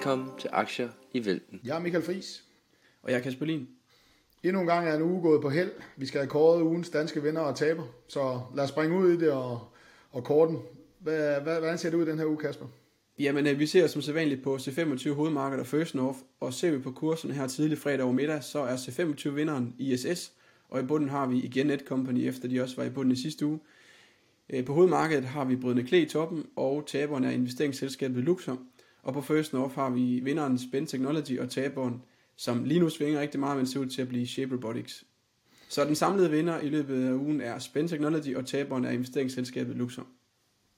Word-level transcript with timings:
Velkommen 0.00 0.28
til 0.38 0.50
Aktier 0.52 0.88
i 1.12 1.24
Vælten. 1.24 1.60
Jeg 1.64 1.76
er 1.76 1.80
Michael 1.80 2.04
Friis. 2.04 2.44
Og 3.02 3.10
jeg 3.10 3.18
er 3.18 3.22
Kasper 3.22 3.46
Lin. 3.46 3.68
Endnu 4.42 4.60
en 4.60 4.66
gang 4.66 4.88
er 4.88 4.96
en 4.96 5.02
uge 5.02 5.22
gået 5.22 5.42
på 5.42 5.50
held. 5.50 5.70
Vi 5.96 6.06
skal 6.06 6.20
have 6.20 6.28
kåret 6.28 6.62
ugens 6.62 6.90
danske 6.90 7.22
vinder 7.22 7.40
og 7.40 7.56
taber. 7.56 7.82
Så 8.08 8.40
lad 8.54 8.64
os 8.64 8.70
springe 8.70 8.98
ud 8.98 9.12
i 9.12 9.16
det 9.16 9.32
og, 9.32 9.60
og 10.10 10.24
korten. 10.24 10.58
Hvad, 10.98 11.40
hvad, 11.40 11.58
hvordan 11.58 11.78
ser 11.78 11.90
det 11.90 11.96
ud 11.96 12.06
den 12.06 12.18
her 12.18 12.26
uge, 12.26 12.36
Kasper? 12.36 12.66
Jamen, 13.18 13.46
øh, 13.46 13.58
vi 13.58 13.66
ser 13.66 13.86
som 13.86 14.02
sædvanligt 14.02 14.42
på 14.42 14.56
C25 14.56 15.12
hovedmarked 15.12 15.58
og 15.58 15.66
First 15.66 15.94
North, 15.94 16.18
og 16.40 16.54
ser 16.54 16.70
vi 16.70 16.78
på 16.78 16.92
kurserne 16.92 17.34
her 17.34 17.46
tidlig 17.46 17.78
fredag 17.78 18.02
over 18.02 18.12
middag, 18.12 18.44
så 18.44 18.58
er 18.58 18.76
C25 18.76 19.28
vinderen 19.28 19.74
ISS, 19.78 20.32
og 20.68 20.80
i 20.80 20.82
bunden 20.82 21.08
har 21.08 21.26
vi 21.26 21.42
igen 21.42 21.66
Netcompany, 21.66 22.28
efter 22.28 22.48
de 22.48 22.62
også 22.62 22.76
var 22.76 22.84
i 22.84 22.90
bunden 22.90 23.12
i 23.12 23.16
sidste 23.16 23.46
uge. 23.46 23.60
Øh, 24.50 24.64
på 24.64 24.74
hovedmarkedet 24.74 25.24
har 25.24 25.44
vi 25.44 25.56
Brydende 25.56 25.84
Klæ 25.84 26.02
i 26.02 26.08
toppen, 26.08 26.46
og 26.56 26.84
taberen 26.86 27.24
er 27.24 27.30
investeringsselskabet 27.30 28.24
Luxor. 28.24 28.58
Og 29.02 29.14
på 29.14 29.20
First 29.20 29.52
North 29.52 29.74
har 29.74 29.90
vi 29.90 30.20
vinderen 30.20 30.58
Spend 30.58 30.86
Technology 30.86 31.38
og 31.38 31.50
taberen, 31.50 32.02
som 32.36 32.64
lige 32.64 32.80
nu 32.80 32.88
svinger 32.88 33.20
rigtig 33.20 33.40
meget, 33.40 33.56
men 33.56 33.66
ser 33.66 33.80
ud 33.80 33.86
til 33.86 34.02
at 34.02 34.08
blive 34.08 34.26
Shape 34.26 34.54
Robotics. 34.54 35.04
Så 35.68 35.84
den 35.84 35.94
samlede 35.94 36.30
vinder 36.30 36.60
i 36.60 36.68
løbet 36.68 37.06
af 37.08 37.12
ugen 37.12 37.40
er 37.40 37.58
Spend 37.58 37.88
Technology, 37.88 38.36
og 38.36 38.46
taberen 38.46 38.84
er 38.84 38.90
investeringsselskabet 38.90 39.76
Luxor. 39.76 40.06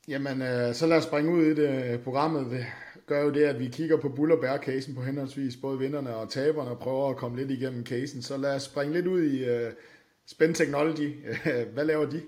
Jamen, 0.09 0.43
øh, 0.43 0.74
så 0.74 0.87
lad 0.87 0.96
os 0.96 1.05
springe 1.05 1.32
ud 1.32 1.43
i 1.43 1.55
det. 1.55 2.01
Programmet 2.01 2.51
det 2.51 2.66
gør 3.06 3.23
jo 3.23 3.30
det, 3.30 3.45
at 3.45 3.60
vi 3.60 3.69
kigger 3.69 3.96
på 3.96 4.09
bull 4.09 4.32
og 4.32 4.41
bear 4.41 4.59
casen 4.59 4.95
på 4.95 5.02
henholdsvis 5.02 5.57
både 5.57 5.79
vinderne 5.79 6.16
og 6.16 6.30
taberne 6.30 6.70
og 6.70 6.79
prøver 6.79 7.10
at 7.10 7.16
komme 7.16 7.37
lidt 7.37 7.51
igennem 7.51 7.87
casen. 7.87 8.23
Så 8.23 8.37
lad 8.37 8.54
os 8.54 8.62
springe 8.62 8.95
lidt 8.95 9.07
ud 9.07 9.23
i 9.23 9.51
uh, 9.51 9.73
Spend 10.27 10.54
Technology. 10.54 11.15
Hvad 11.74 11.84
laver 11.84 12.10
de? 12.10 12.23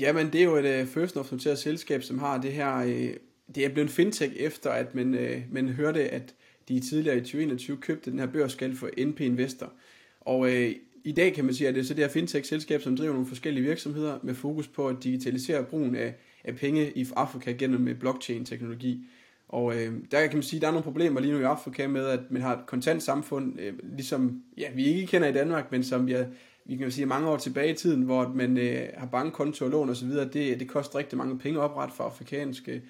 Jamen, 0.00 0.32
det 0.32 0.40
er 0.40 0.44
jo 0.44 0.56
et 0.56 0.82
uh, 0.82 0.88
first 0.88 1.16
of 1.16 1.32
selskab, 1.56 2.02
som 2.02 2.18
har 2.18 2.40
det 2.40 2.52
her... 2.52 2.84
Uh, 2.84 3.16
det 3.54 3.64
er 3.64 3.68
blevet 3.68 3.88
en 3.88 3.92
fintech 3.92 4.32
efter, 4.36 4.70
at 4.70 4.94
man, 4.94 5.14
øh, 5.14 5.42
man 5.50 5.68
hørte, 5.68 6.08
at 6.08 6.34
de 6.68 6.80
tidligere 6.80 7.16
i 7.16 7.20
2021 7.20 7.76
købte 7.76 8.10
den 8.10 8.18
her 8.18 8.26
børsskal 8.26 8.76
for 8.76 8.90
NP 8.98 9.20
Investor. 9.20 9.72
Og 10.20 10.50
øh, 10.52 10.74
i 11.04 11.12
dag 11.12 11.34
kan 11.34 11.44
man 11.44 11.54
sige, 11.54 11.68
at 11.68 11.74
det 11.74 11.80
er 11.80 11.84
så 11.84 11.94
det 11.94 12.04
her 12.04 12.10
fintech-selskab, 12.10 12.80
som 12.80 12.96
driver 12.96 13.12
nogle 13.12 13.28
forskellige 13.28 13.64
virksomheder 13.64 14.18
med 14.22 14.34
fokus 14.34 14.68
på 14.68 14.88
at 14.88 14.96
digitalisere 15.02 15.64
brugen 15.64 15.96
af, 15.96 16.14
af 16.44 16.56
penge 16.56 16.92
i 16.98 17.06
Afrika 17.16 17.52
gennem 17.52 17.88
øh, 17.88 17.98
blockchain-teknologi. 17.98 19.00
Og 19.48 19.76
øh, 19.76 19.92
der 20.10 20.26
kan 20.26 20.36
man 20.36 20.42
sige, 20.42 20.58
at 20.58 20.62
der 20.62 20.68
er 20.68 20.72
nogle 20.72 20.84
problemer 20.84 21.20
lige 21.20 21.32
nu 21.32 21.40
i 21.40 21.42
Afrika 21.42 21.86
med, 21.86 22.06
at 22.06 22.20
man 22.30 22.42
har 22.42 22.56
et 22.56 22.66
kontant 22.66 23.02
samfund, 23.02 23.60
øh, 23.60 23.72
ligesom 23.82 24.42
ja, 24.58 24.66
vi 24.74 24.84
ikke 24.84 25.06
kender 25.06 25.28
i 25.28 25.32
Danmark, 25.32 25.72
men 25.72 25.84
som 25.84 26.06
vi, 26.06 26.12
er, 26.12 26.26
vi 26.64 26.76
kan 26.76 26.90
sige 26.90 27.06
mange 27.06 27.28
år 27.28 27.36
tilbage 27.36 27.72
i 27.72 27.76
tiden, 27.76 28.02
hvor 28.02 28.32
man 28.34 28.58
øh, 28.58 28.88
har 28.96 29.06
bankkonto 29.06 29.64
og 29.64 29.70
lån 29.70 29.90
osv., 29.90 30.08
det, 30.08 30.34
det 30.60 30.68
koster 30.68 30.98
rigtig 30.98 31.18
mange 31.18 31.38
penge 31.38 31.60
opret 31.60 31.90
for 31.92 32.04
afrikanske 32.04 32.82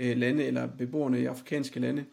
øh, 0.00 0.16
lande, 0.16 0.44
eller 0.44 0.66
beboerne 0.66 1.20
i 1.20 1.24
afrikanske 1.24 1.80
lande. 1.80 2.04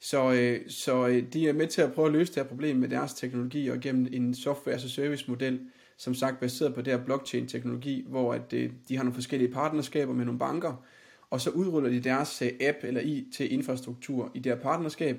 Så, 0.00 0.32
øh, 0.32 0.60
så 0.68 1.06
øh, 1.06 1.22
de 1.32 1.48
er 1.48 1.52
med 1.52 1.66
til 1.66 1.82
at 1.82 1.92
prøve 1.92 2.06
at 2.06 2.12
løse 2.12 2.32
det 2.32 2.42
her 2.42 2.48
problem 2.48 2.76
med 2.76 2.88
deres 2.88 3.14
teknologi 3.14 3.68
og 3.68 3.80
gennem 3.80 4.06
en 4.12 4.34
software 4.34 4.76
as 4.76 4.84
a 4.84 4.88
service 4.88 5.24
model, 5.28 5.60
som 5.96 6.14
sagt 6.14 6.40
baseret 6.40 6.74
på 6.74 6.82
det 6.82 6.92
her 6.92 7.04
blockchain 7.04 7.48
teknologi, 7.48 8.04
hvor 8.08 8.34
at, 8.34 8.52
øh, 8.52 8.70
de 8.88 8.96
har 8.96 9.04
nogle 9.04 9.14
forskellige 9.14 9.52
partnerskaber 9.52 10.14
med 10.14 10.24
nogle 10.24 10.38
banker, 10.38 10.84
og 11.30 11.40
så 11.40 11.50
udruller 11.50 11.90
de 11.90 12.00
deres 12.00 12.42
øh, 12.42 12.50
app 12.60 12.78
eller 12.82 13.00
IT-infrastruktur 13.00 14.30
i 14.34 14.38
det 14.38 14.52
her 14.52 14.60
partnerskab, 14.60 15.16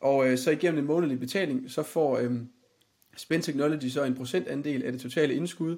og 0.00 0.30
øh, 0.30 0.38
så 0.38 0.50
igennem 0.50 0.78
en 0.78 0.86
månedlig 0.86 1.20
betaling, 1.20 1.70
så 1.70 1.82
får 1.82 2.18
øh, 2.18 2.32
Spend 3.16 3.42
Technology 3.42 3.88
så 3.88 4.04
en 4.04 4.14
procentandel 4.14 4.82
af 4.82 4.92
det 4.92 5.00
totale 5.00 5.34
indskud, 5.34 5.76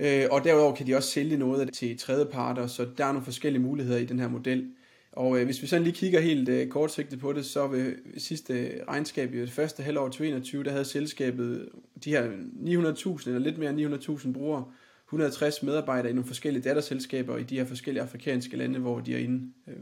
øh, 0.00 0.26
og 0.30 0.44
derudover 0.44 0.74
kan 0.74 0.86
de 0.86 0.96
også 0.96 1.10
sælge 1.10 1.36
noget 1.36 1.60
af 1.60 1.66
det 1.66 1.74
til 1.74 1.98
tredjeparter, 1.98 2.66
så 2.66 2.86
der 2.98 3.04
er 3.04 3.12
nogle 3.12 3.24
forskellige 3.24 3.62
muligheder 3.62 3.98
i 3.98 4.04
den 4.04 4.18
her 4.18 4.28
model. 4.28 4.70
Og 5.12 5.38
øh, 5.38 5.44
hvis 5.44 5.62
vi 5.62 5.66
sådan 5.66 5.82
lige 5.82 5.94
kigger 5.94 6.20
helt 6.20 6.48
øh, 6.48 6.68
kortsigtet 6.68 7.20
på 7.20 7.32
det, 7.32 7.46
så 7.46 7.66
ved 7.66 7.94
sidste 8.18 8.80
regnskab 8.88 9.34
i 9.34 9.40
det 9.40 9.50
første 9.50 9.82
halvår 9.82 10.04
2021, 10.04 10.64
der 10.64 10.70
havde 10.70 10.84
selskabet 10.84 11.68
de 12.04 12.10
her 12.10 12.22
900.000 12.22 13.26
eller 13.26 13.38
lidt 13.38 13.58
mere 13.58 13.70
end 13.70 13.94
900.000 13.94 14.32
brugere, 14.32 14.64
160 15.06 15.62
medarbejdere 15.62 16.10
i 16.10 16.14
nogle 16.14 16.26
forskellige 16.26 16.62
datterselskaber 16.62 17.36
i 17.36 17.42
de 17.42 17.58
her 17.58 17.64
forskellige 17.64 18.02
afrikanske 18.02 18.56
lande, 18.56 18.78
hvor 18.78 19.00
de 19.00 19.14
er 19.14 19.18
inde. 19.18 19.52
Øh. 19.68 19.74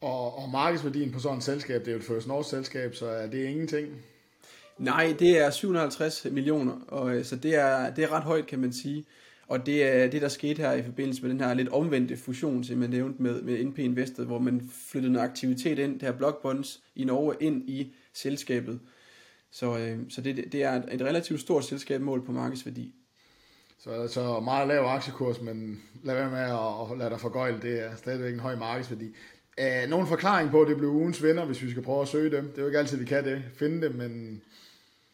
Og, 0.00 0.38
og 0.38 0.48
markedsværdien 0.50 1.12
på 1.12 1.18
sådan 1.18 1.38
et 1.38 1.44
selskab, 1.44 1.80
det 1.80 1.88
er 1.88 1.92
jo 1.92 1.98
et 1.98 2.04
First 2.04 2.28
North 2.28 2.48
selskab, 2.48 2.94
så 2.94 3.06
er 3.06 3.26
det 3.26 3.44
ingenting? 3.44 3.88
Nej, 4.78 5.16
det 5.18 5.38
er 5.38 5.50
750 5.50 6.26
millioner, 6.30 6.72
og 6.88 7.16
øh, 7.16 7.24
så 7.24 7.36
det 7.36 7.54
er, 7.54 7.94
det 7.94 8.04
er 8.04 8.12
ret 8.12 8.22
højt, 8.22 8.46
kan 8.46 8.58
man 8.58 8.72
sige. 8.72 9.04
Og 9.48 9.66
det 9.66 9.84
er 9.84 10.10
det, 10.10 10.22
der 10.22 10.28
skete 10.28 10.62
her 10.62 10.72
i 10.72 10.82
forbindelse 10.82 11.22
med 11.22 11.30
den 11.30 11.40
her 11.40 11.54
lidt 11.54 11.68
omvendte 11.68 12.16
fusion, 12.16 12.64
som 12.64 12.80
jeg 12.80 12.88
nævnte 12.88 13.22
med, 13.22 13.42
med 13.42 13.64
NP 13.64 13.78
Invested, 13.78 14.24
hvor 14.24 14.38
man 14.38 14.70
flyttede 14.90 15.12
noget 15.12 15.28
aktivitet 15.28 15.78
ind, 15.78 15.92
det 15.92 16.02
her 16.02 16.12
Blockbonds 16.12 16.80
i 16.94 17.04
Norge, 17.04 17.34
ind 17.40 17.68
i 17.68 17.94
selskabet. 18.12 18.80
Så, 19.50 19.78
øh, 19.78 19.98
så 20.08 20.20
det, 20.20 20.52
det 20.52 20.62
er 20.62 20.82
et 20.92 21.02
relativt 21.02 21.40
stort 21.40 21.64
selskab 21.64 22.00
mål 22.00 22.24
på 22.24 22.32
markedsværdi. 22.32 22.94
Så, 23.78 24.08
så 24.08 24.40
meget 24.40 24.68
lav 24.68 24.84
aktiekurs, 24.84 25.40
men 25.40 25.82
lad 26.02 26.14
være 26.14 26.30
med 26.30 26.38
at, 26.38 26.92
at 26.92 26.98
lade 26.98 27.10
dig 27.10 27.20
forgøjle, 27.20 27.58
det 27.62 27.84
er 27.84 27.96
stadigvæk 27.96 28.32
en 28.34 28.40
høj 28.40 28.56
markedsværdi. 28.56 29.14
Uh, 29.60 29.90
nogen 29.90 30.06
forklaring 30.06 30.50
på, 30.50 30.62
at 30.62 30.68
det 30.68 30.76
blev 30.76 30.90
ugens 30.90 31.22
vinder, 31.22 31.44
hvis 31.44 31.62
vi 31.62 31.70
skal 31.70 31.82
prøve 31.82 32.02
at 32.02 32.08
søge 32.08 32.36
dem? 32.36 32.44
Det 32.48 32.58
er 32.58 32.62
jo 32.62 32.66
ikke 32.66 32.78
altid, 32.78 32.98
vi 32.98 33.04
kan 33.04 33.24
det, 33.24 33.42
finde 33.56 33.86
dem, 33.86 33.94
men 33.94 34.42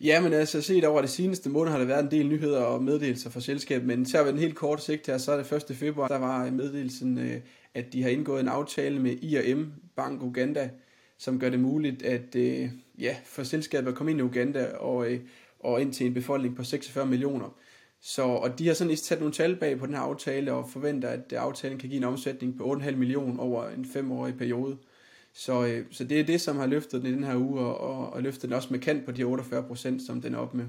Ja, 0.04 0.20
men 0.20 0.32
altså 0.32 0.62
set 0.62 0.84
over 0.84 1.00
det 1.00 1.10
seneste 1.10 1.50
måned 1.50 1.72
har 1.72 1.78
der 1.78 1.84
været 1.84 2.04
en 2.04 2.10
del 2.10 2.28
nyheder 2.28 2.60
og 2.60 2.82
meddelelser 2.82 3.30
fra 3.30 3.40
selskabet, 3.40 3.86
men 3.86 4.04
tager 4.04 4.24
vi 4.24 4.30
den 4.30 4.38
helt 4.38 4.56
kort 4.56 4.82
sigt 4.82 5.06
her, 5.06 5.18
så 5.18 5.32
er 5.32 5.42
det 5.42 5.70
1. 5.70 5.76
februar, 5.76 6.08
der 6.08 6.18
var 6.18 6.50
meddelelsen, 6.50 7.18
øh, 7.18 7.40
at 7.74 7.92
de 7.92 8.02
har 8.02 8.10
indgået 8.10 8.40
en 8.40 8.48
aftale 8.48 9.00
med 9.00 9.12
IRM 9.22 9.72
Bank 9.96 10.22
Uganda, 10.22 10.70
som 11.18 11.40
gør 11.40 11.50
det 11.50 11.60
muligt 11.60 12.02
at 12.02 12.36
øh, 12.36 12.68
ja, 12.98 13.16
for 13.24 13.42
selskabet 13.42 13.88
at 13.88 13.94
komme 13.94 14.10
ind 14.10 14.20
i 14.20 14.22
Uganda 14.22 14.66
og, 14.66 15.12
øh, 15.12 15.20
og 15.60 15.80
ind 15.80 15.92
til 15.92 16.06
en 16.06 16.14
befolkning 16.14 16.56
på 16.56 16.64
46 16.64 17.06
millioner. 17.06 17.56
Så, 18.00 18.22
og 18.22 18.58
de 18.58 18.66
har 18.66 18.74
sådan 18.74 18.96
sat 18.96 19.18
nogle 19.18 19.34
tal 19.34 19.56
bag 19.56 19.78
på 19.78 19.86
den 19.86 19.94
her 19.94 20.00
aftale 20.00 20.52
og 20.52 20.70
forventer, 20.70 21.08
at 21.08 21.32
aftalen 21.32 21.78
kan 21.78 21.88
give 21.88 21.98
en 21.98 22.04
omsætning 22.04 22.58
på 22.58 22.64
8,5 22.64 22.90
millioner 22.90 23.42
over 23.42 23.68
en 23.68 23.84
femårig 23.84 24.36
periode. 24.38 24.76
Så, 25.34 25.66
øh, 25.66 25.86
så 25.90 26.04
det 26.04 26.20
er 26.20 26.24
det, 26.24 26.40
som 26.40 26.56
har 26.56 26.66
løftet 26.66 27.02
den 27.02 27.10
i 27.10 27.14
den 27.14 27.24
her 27.24 27.36
uge, 27.36 27.60
og, 27.60 27.78
og, 27.78 28.12
og 28.12 28.22
løftet 28.22 28.42
den 28.42 28.52
også 28.52 28.68
markant 28.70 29.04
på 29.04 29.12
de 29.12 29.22
48 29.22 29.62
procent, 29.62 30.02
som 30.02 30.20
den 30.20 30.34
er 30.34 30.38
op 30.38 30.54
med. 30.54 30.64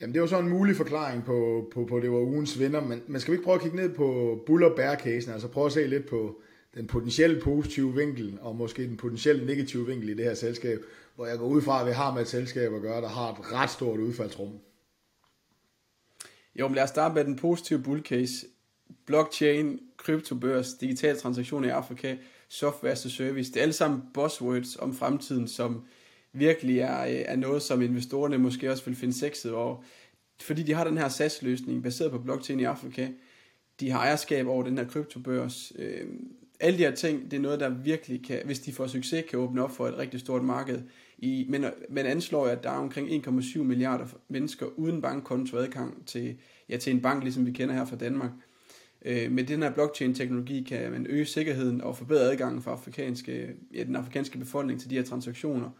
Jamen 0.00 0.14
det 0.14 0.20
jo 0.20 0.26
så 0.26 0.38
en 0.38 0.48
mulig 0.48 0.76
forklaring 0.76 1.24
på, 1.24 1.68
på, 1.74 1.84
på 1.84 2.00
det 2.00 2.10
var 2.10 2.18
ugens 2.18 2.58
vinder, 2.58 2.80
men, 2.80 3.02
men 3.06 3.20
skal 3.20 3.32
vi 3.32 3.34
ikke 3.34 3.44
prøve 3.44 3.54
at 3.54 3.60
kigge 3.60 3.76
ned 3.76 3.94
på 3.94 4.38
bull 4.46 4.64
og 4.64 4.76
bear 4.76 4.96
casen, 4.96 5.32
altså 5.32 5.48
prøve 5.48 5.66
at 5.66 5.72
se 5.72 5.86
lidt 5.86 6.06
på 6.06 6.40
den 6.74 6.86
potentielle 6.86 7.40
positive 7.40 7.94
vinkel, 7.94 8.38
og 8.40 8.56
måske 8.56 8.88
den 8.88 8.96
potentielle 8.96 9.46
negative 9.46 9.86
vinkel 9.86 10.08
i 10.08 10.14
det 10.14 10.24
her 10.24 10.34
selskab, 10.34 10.84
hvor 11.14 11.26
jeg 11.26 11.38
går 11.38 11.46
ud 11.46 11.62
fra, 11.62 11.80
at 11.80 11.86
vi 11.86 11.92
har 11.92 12.14
med 12.14 12.22
et 12.22 12.28
selskab 12.28 12.74
at 12.74 12.82
gøre, 12.82 13.00
der 13.00 13.08
har 13.08 13.32
et 13.32 13.52
ret 13.52 13.70
stort 13.70 14.00
udfaldsrum. 14.00 14.58
Jo, 16.54 16.68
men 16.68 16.74
lad 16.74 16.82
os 16.82 16.88
starte 16.88 17.14
med 17.14 17.24
den 17.24 17.36
positive 17.36 17.82
bull 17.82 18.02
case 18.02 18.46
blockchain, 19.06 19.80
kryptobørs, 19.96 20.74
digitale 20.74 21.18
transaktioner 21.18 21.68
i 21.68 21.70
Afrika, 21.70 22.16
software 22.48 22.92
as 22.92 23.06
a 23.06 23.08
service. 23.08 23.52
Det 23.52 23.58
er 23.58 23.62
alle 23.62 23.72
sammen 23.72 24.02
buzzwords 24.14 24.76
om 24.76 24.94
fremtiden, 24.94 25.48
som 25.48 25.82
virkelig 26.32 26.78
er, 26.78 27.02
øh, 27.02 27.22
er 27.26 27.36
noget, 27.36 27.62
som 27.62 27.82
investorerne 27.82 28.38
måske 28.38 28.70
også 28.70 28.84
vil 28.84 28.96
finde 28.96 29.14
sexet 29.14 29.52
over. 29.52 29.82
Fordi 30.40 30.62
de 30.62 30.74
har 30.74 30.84
den 30.84 30.98
her 30.98 31.08
SaaS-løsning 31.08 31.82
baseret 31.82 32.10
på 32.10 32.18
blockchain 32.18 32.60
i 32.60 32.64
Afrika. 32.64 33.08
De 33.80 33.90
har 33.90 33.98
ejerskab 33.98 34.46
over 34.46 34.62
den 34.62 34.78
her 34.78 34.88
kryptobørs. 34.88 35.72
Øh, 35.78 36.06
alle 36.60 36.78
de 36.78 36.82
her 36.82 36.94
ting, 36.94 37.30
det 37.30 37.36
er 37.36 37.40
noget, 37.40 37.60
der 37.60 37.68
virkelig 37.68 38.24
kan, 38.24 38.40
hvis 38.44 38.60
de 38.60 38.72
får 38.72 38.86
succes, 38.86 39.24
kan 39.30 39.38
åbne 39.38 39.64
op 39.64 39.70
for 39.70 39.88
et 39.88 39.98
rigtig 39.98 40.20
stort 40.20 40.42
marked. 40.42 40.82
I, 41.18 41.46
men 41.48 41.64
man 41.90 42.06
anslår, 42.06 42.46
at 42.46 42.62
der 42.62 42.70
er 42.70 42.74
omkring 42.74 43.26
1,7 43.26 43.62
milliarder 43.62 44.06
mennesker 44.28 44.66
uden 44.66 45.02
bankkonto 45.02 45.56
adgang 45.56 46.06
til, 46.06 46.36
ja, 46.68 46.76
til 46.76 46.92
en 46.92 47.02
bank, 47.02 47.22
ligesom 47.22 47.46
vi 47.46 47.52
kender 47.52 47.74
her 47.74 47.84
fra 47.84 47.96
Danmark. 47.96 48.30
Øh, 49.04 49.32
med 49.32 49.44
den 49.44 49.62
her 49.62 49.70
blockchain-teknologi 49.70 50.62
kan 50.62 50.90
man 50.90 51.06
øge 51.08 51.24
sikkerheden 51.24 51.80
og 51.80 51.96
forbedre 51.96 52.22
adgangen 52.22 52.62
for 52.62 52.70
afrikanske, 52.70 53.54
ja, 53.74 53.84
den 53.84 53.96
afrikanske 53.96 54.38
befolkning 54.38 54.80
til 54.80 54.90
de 54.90 54.94
her 54.94 55.04
transaktioner. 55.04 55.70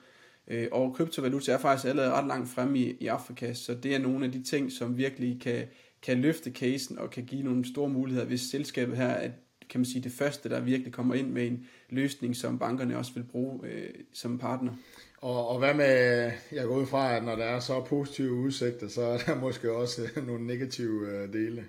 Øh, 0.48 0.68
og 0.72 0.94
kryptovaluta 0.94 1.52
er 1.52 1.58
faktisk 1.58 1.88
allerede 1.88 2.12
ret 2.12 2.26
langt 2.26 2.48
fremme 2.48 2.78
i, 2.78 2.96
i 3.00 3.06
Afrika, 3.06 3.52
så 3.52 3.74
det 3.74 3.94
er 3.94 3.98
nogle 3.98 4.24
af 4.24 4.32
de 4.32 4.42
ting, 4.42 4.72
som 4.72 4.98
virkelig 4.98 5.40
kan, 5.40 5.66
kan 6.02 6.20
løfte 6.20 6.50
casen 6.50 6.98
og 6.98 7.10
kan 7.10 7.24
give 7.24 7.42
nogle 7.42 7.64
store 7.64 7.88
muligheder, 7.88 8.26
hvis 8.26 8.40
selskabet 8.40 8.96
her 8.96 9.06
er 9.06 9.30
kan 9.70 9.80
man 9.80 9.84
sige, 9.84 10.02
det 10.02 10.12
første, 10.12 10.48
der 10.48 10.60
virkelig 10.60 10.92
kommer 10.92 11.14
ind 11.14 11.30
med 11.30 11.46
en 11.46 11.66
løsning, 11.90 12.36
som 12.36 12.58
bankerne 12.58 12.98
også 12.98 13.12
vil 13.14 13.24
bruge 13.24 13.66
øh, 13.66 13.88
som 14.12 14.38
partner. 14.38 14.72
Og, 15.18 15.48
og 15.48 15.58
hvad 15.58 15.74
med, 15.74 16.30
jeg 16.52 16.64
går 16.64 16.76
ud 16.76 16.86
fra, 16.86 17.16
at 17.16 17.24
når 17.24 17.36
der 17.36 17.44
er 17.44 17.60
så 17.60 17.84
positive 17.84 18.32
udsigter, 18.32 18.88
så 18.88 19.02
er 19.02 19.18
der 19.18 19.40
måske 19.46 19.72
også 19.72 20.08
nogle 20.26 20.46
negative 20.46 21.08
øh, 21.08 21.32
dele. 21.32 21.64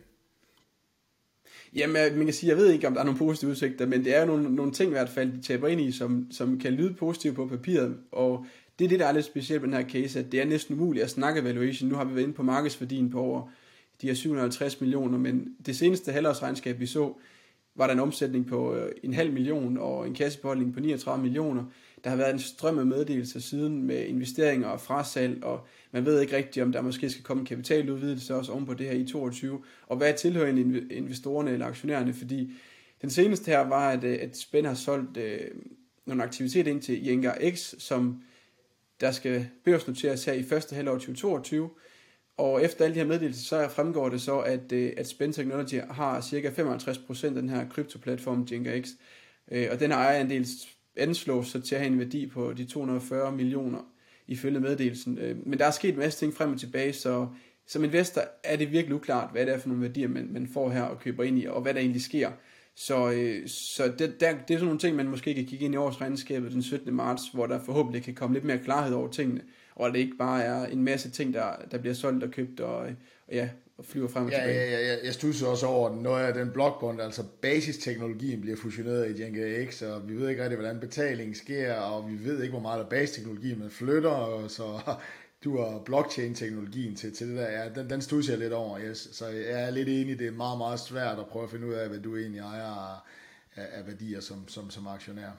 Jamen, 1.76 1.96
øh, 1.96 2.18
man 2.18 2.26
kan 2.26 2.34
sige, 2.34 2.50
jeg 2.50 2.58
ved 2.58 2.72
ikke, 2.72 2.88
om 2.88 2.94
der 2.94 3.02
er 3.02 3.06
nogle 3.06 3.20
positive 3.20 3.52
udsigter, 3.52 3.86
men 3.86 4.06
det 4.06 4.16
er 4.16 4.20
jo 4.20 4.26
nogle, 4.26 4.56
nogle 4.56 4.72
ting 4.72 4.90
i 4.90 4.94
hvert 4.94 5.10
fald, 5.10 5.32
de 5.32 5.42
taber 5.42 5.68
ind 5.68 5.82
i, 5.82 5.92
som, 5.92 6.28
som 6.32 6.60
kan 6.60 6.74
lyde 6.74 6.94
positivt 6.94 7.36
på 7.36 7.48
papiret, 7.48 7.98
og 8.12 8.46
det 8.80 8.86
er 8.86 8.90
det, 8.90 9.00
der 9.00 9.06
er 9.06 9.12
lidt 9.12 9.26
specielt 9.26 9.62
med 9.62 9.72
den 9.72 9.84
her 9.84 9.90
case, 9.90 10.20
at 10.20 10.32
det 10.32 10.42
er 10.42 10.46
næsten 10.46 10.76
umuligt 10.76 11.04
at 11.04 11.10
snakke 11.10 11.44
valuation. 11.44 11.90
Nu 11.90 11.96
har 11.96 12.04
vi 12.04 12.16
været 12.16 12.24
inde 12.24 12.34
på 12.34 12.44
markedsværdien 12.44 13.10
på 13.10 13.22
over 13.22 13.50
de 14.02 14.08
her 14.08 14.14
750 14.14 14.82
millioner, 14.82 15.18
men 15.18 15.56
det 15.66 15.76
seneste 15.76 16.12
halvårsregnskab, 16.12 16.80
vi 16.80 16.86
så, 16.86 17.14
var 17.76 17.88
der 17.88 17.94
en 17.94 18.00
omsætning 18.00 18.48
på 18.48 18.76
øh, 18.76 18.92
en 19.04 19.14
halv 19.14 19.34
million 19.34 19.78
og 19.78 20.08
en 20.08 20.14
kassebeholdning 20.14 20.74
på 20.74 20.80
39 20.80 21.24
millioner. 21.24 21.64
Der 22.04 22.10
har 22.10 22.18
været 22.18 22.34
en 22.34 22.40
strøm 22.40 22.80
af 22.80 22.86
meddelelser 22.86 23.40
siden 23.40 23.84
med 23.84 24.06
investeringer 24.06 24.68
og 24.68 24.82
frasalg, 24.82 25.44
og 25.44 25.68
man 25.92 26.06
ved 26.06 26.22
ikke 26.22 26.38
rigtigt, 26.38 26.64
om 26.64 26.72
der 26.72 26.82
måske 26.82 27.10
skal 27.10 27.24
komme 27.24 27.42
en 27.42 27.46
kapitaludvidelse 27.46 28.36
også 28.36 28.52
oven 28.52 28.66
på 28.66 28.74
det 28.74 28.88
her 28.88 28.94
i 28.94 29.06
22, 29.06 29.64
og 29.88 29.98
hvad 29.98 30.14
tilhører 30.14 30.48
investorerne 30.92 31.52
eller 31.52 31.66
aktionærerne, 31.66 32.14
fordi 32.14 32.54
den 33.02 33.10
seneste 33.10 33.52
her 33.52 33.60
var, 33.60 33.90
at, 33.90 34.04
øh, 34.04 34.18
at 34.22 34.38
Spend 34.38 34.66
har 34.66 34.74
solgt 34.74 35.18
øh, 35.18 35.40
nogle 36.06 36.24
aktiviteter 36.24 36.72
ind 36.72 36.82
til 36.82 37.06
Jenga 37.06 37.52
X, 37.52 37.74
som 37.78 38.22
der 39.02 39.12
skal 39.12 39.48
børsnoteres 39.64 40.26
her 40.26 40.34
i 40.34 40.44
første 40.44 40.76
halvår 40.76 40.92
2022, 40.92 41.70
og 42.38 42.64
efter 42.64 42.86
alle 42.86 42.96
de 42.96 43.00
her 43.00 43.08
meddelelser, 43.08 43.44
så 43.44 43.68
fremgår 43.70 44.10
det 44.10 44.22
så, 44.22 44.40
at, 44.40 44.72
øh, 44.72 44.94
at 44.98 45.08
Spend 45.08 45.34
Technology 45.34 45.80
har 45.90 46.22
cirka 46.22 46.50
55% 46.50 47.26
af 47.26 47.42
den 47.42 47.50
her 47.50 47.70
kryptoplatform 47.70 48.48
Jenga 48.52 48.82
X, 48.82 48.90
øh, 49.52 49.68
og 49.72 49.80
den 49.80 49.92
her 49.92 49.98
ejerandel 49.98 50.48
anslås 50.98 51.48
så 51.48 51.62
til 51.62 51.76
at 51.76 51.82
have 51.82 51.92
en 51.92 52.00
værdi 52.00 52.28
på 52.28 52.54
de 52.54 52.66
240 52.66 53.32
millioner 53.32 53.80
ifølge 54.28 54.60
meddelelsen. 54.60 55.18
Øh, 55.18 55.48
men 55.48 55.60
der 55.60 55.66
er 55.66 55.72
sket 55.72 55.94
en 55.94 56.00
masse 56.00 56.20
ting 56.20 56.34
frem 56.34 56.54
og 56.54 56.60
tilbage, 56.60 56.94
så 56.94 57.28
som 57.68 57.84
investor 57.84 58.22
er 58.44 58.56
det 58.56 58.72
virkelig 58.72 58.96
uklart, 58.96 59.32
hvad 59.32 59.46
det 59.46 59.54
er 59.54 59.60
for 59.60 59.68
nogle 59.68 59.84
værdier, 59.84 60.08
man, 60.08 60.28
man 60.32 60.48
får 60.48 60.70
her 60.70 60.82
og 60.82 61.00
køber 61.00 61.24
ind 61.24 61.40
i, 61.40 61.46
og 61.46 61.62
hvad 61.62 61.74
der 61.74 61.80
egentlig 61.80 62.02
sker. 62.02 62.32
Så, 62.76 63.12
øh, 63.12 63.48
så 63.48 63.88
det, 64.00 64.20
der, 64.20 64.32
det 64.32 64.54
er 64.54 64.58
sådan 64.58 64.66
nogle 64.66 64.80
ting, 64.80 64.96
man 64.96 65.08
måske 65.08 65.34
kan 65.34 65.46
kigge 65.46 65.66
ind 65.66 65.74
i 65.74 65.78
årsregnskabet 65.78 66.52
den 66.52 66.64
17. 66.64 66.94
marts, 66.94 67.24
hvor 67.34 67.48
der 67.48 67.60
forhåbentlig 67.66 68.04
kan 68.04 68.16
komme 68.16 68.34
lidt 68.34 68.46
mere 68.46 68.58
klarhed 68.58 68.96
over 68.96 69.08
tingene, 69.08 69.42
og 69.76 69.92
det 69.92 70.00
ikke 70.00 70.18
bare 70.18 70.44
er 70.44 70.66
en 70.66 70.84
masse 70.84 71.10
ting, 71.10 71.34
der, 71.34 71.56
der 71.72 71.78
bliver 71.78 71.94
solgt 71.94 72.24
og 72.24 72.32
købt 72.32 72.60
og, 72.60 72.76
og 72.78 72.90
ja, 73.32 73.50
og 73.78 73.86
flyver 73.86 74.08
frem 74.08 74.26
og 74.26 74.32
ja, 74.32 74.38
tilbage. 74.38 74.72
Ja, 74.72 74.80
ja, 74.80 74.94
ja. 74.94 74.98
Jeg 75.06 75.14
studser 75.14 75.48
også 75.48 75.66
over, 75.66 76.02
når 76.02 76.18
jeg 76.18 76.36
den 76.36 76.52
blokbund, 76.52 77.02
altså 77.02 77.24
basisteknologien 77.42 78.42
bliver 78.42 78.58
fusioneret 78.58 79.20
i 79.20 79.22
Jenga 79.22 79.66
X, 79.66 79.82
og 79.82 80.10
vi 80.10 80.16
ved 80.16 80.30
ikke 80.30 80.44
rigtig, 80.44 80.60
hvordan 80.60 80.80
betalingen 80.80 81.36
sker, 81.36 81.74
og 81.74 82.12
vi 82.12 82.26
ved 82.26 82.42
ikke, 82.42 82.52
hvor 82.52 82.62
meget 82.62 82.80
af 82.80 82.90
basisteknologien 82.90 83.60
man 83.60 83.70
flytter, 83.70 84.10
og 84.10 84.52
så 84.52 84.64
du 85.44 85.58
har 85.58 85.82
blockchain-teknologien 85.86 86.96
til, 86.96 87.16
til 87.16 87.30
det 87.30 87.38
der, 87.38 87.52
ja, 87.52 87.70
den, 87.70 87.90
den 87.90 88.02
studser 88.02 88.34
jeg 88.34 88.40
lidt 88.40 88.54
over, 88.54 88.80
yes. 88.80 89.10
så 89.12 89.28
jeg 89.28 89.62
er 89.68 89.70
lidt 89.70 89.90
enig, 89.90 90.20
det 90.20 90.28
er 90.28 90.32
meget, 90.32 90.58
meget 90.58 90.80
svært 90.80 91.20
at 91.20 91.26
prøve 91.28 91.44
at 91.44 91.52
finde 91.52 91.68
ud 91.68 91.74
af, 91.74 91.90
hvad 91.90 92.00
du 92.00 92.18
egentlig 92.18 92.42
ejer 92.42 92.66
af, 92.66 93.00
af 93.56 93.88
værdier 93.88 94.20
som, 94.20 94.48
som, 94.48 94.70
som 94.70 94.88
aktionær. 94.88 95.30